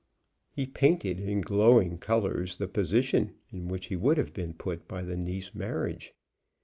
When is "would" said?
3.95-4.17